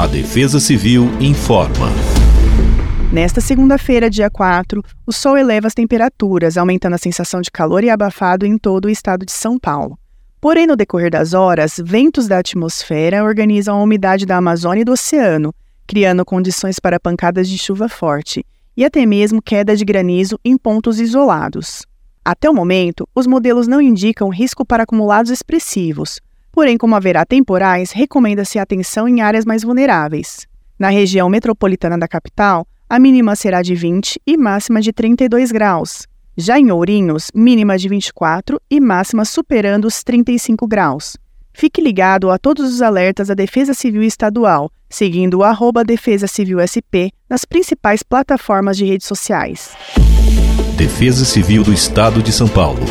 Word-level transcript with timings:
A 0.00 0.06
Defesa 0.06 0.58
Civil 0.58 1.10
informa. 1.20 1.88
Nesta 3.12 3.38
segunda-feira, 3.38 4.08
dia 4.08 4.30
4, 4.30 4.82
o 5.06 5.12
sol 5.12 5.36
eleva 5.36 5.66
as 5.66 5.74
temperaturas, 5.74 6.56
aumentando 6.56 6.94
a 6.94 6.98
sensação 6.98 7.42
de 7.42 7.50
calor 7.50 7.84
e 7.84 7.90
abafado 7.90 8.46
em 8.46 8.56
todo 8.56 8.86
o 8.86 8.88
estado 8.88 9.26
de 9.26 9.32
São 9.32 9.58
Paulo. 9.58 9.98
Porém, 10.40 10.66
no 10.66 10.74
decorrer 10.74 11.10
das 11.10 11.34
horas, 11.34 11.74
ventos 11.84 12.26
da 12.26 12.38
atmosfera 12.38 13.22
organizam 13.22 13.76
a 13.76 13.82
umidade 13.82 14.24
da 14.24 14.38
Amazônia 14.38 14.80
e 14.80 14.84
do 14.86 14.92
oceano, 14.92 15.52
criando 15.86 16.24
condições 16.24 16.80
para 16.80 16.98
pancadas 16.98 17.46
de 17.46 17.58
chuva 17.58 17.86
forte 17.86 18.42
e 18.74 18.86
até 18.86 19.04
mesmo 19.04 19.42
queda 19.42 19.76
de 19.76 19.84
granizo 19.84 20.40
em 20.42 20.56
pontos 20.56 20.98
isolados. 20.98 21.84
Até 22.24 22.48
o 22.48 22.54
momento, 22.54 23.06
os 23.14 23.26
modelos 23.26 23.68
não 23.68 23.82
indicam 23.82 24.30
risco 24.30 24.64
para 24.64 24.84
acumulados 24.84 25.30
expressivos, 25.30 26.22
Porém, 26.60 26.76
como 26.76 26.94
haverá 26.94 27.24
temporais, 27.24 27.90
recomenda-se 27.90 28.58
atenção 28.58 29.08
em 29.08 29.22
áreas 29.22 29.46
mais 29.46 29.62
vulneráveis. 29.62 30.46
Na 30.78 30.90
região 30.90 31.26
metropolitana 31.26 31.96
da 31.96 32.06
capital, 32.06 32.66
a 32.86 32.98
mínima 32.98 33.34
será 33.34 33.62
de 33.62 33.74
20 33.74 34.20
e 34.26 34.36
máxima 34.36 34.82
de 34.82 34.92
32 34.92 35.52
graus. 35.52 36.06
Já 36.36 36.58
em 36.58 36.70
Ourinhos, 36.70 37.28
mínima 37.34 37.78
de 37.78 37.88
24 37.88 38.60
e 38.70 38.78
máxima 38.78 39.24
superando 39.24 39.86
os 39.86 40.04
35 40.04 40.68
graus. 40.68 41.16
Fique 41.54 41.80
ligado 41.80 42.30
a 42.30 42.36
todos 42.36 42.70
os 42.70 42.82
alertas 42.82 43.28
da 43.28 43.34
Defesa 43.34 43.72
Civil 43.72 44.02
Estadual, 44.02 44.70
seguindo 44.90 45.38
o 45.38 45.42
arroba 45.42 45.82
Defesa 45.82 46.26
Civil 46.26 46.58
SP 46.60 47.08
nas 47.26 47.46
principais 47.46 48.02
plataformas 48.02 48.76
de 48.76 48.84
redes 48.84 49.06
sociais. 49.06 49.70
Defesa 50.76 51.24
Civil 51.24 51.62
do 51.62 51.72
Estado 51.72 52.22
de 52.22 52.30
São 52.30 52.48
Paulo. 52.48 52.84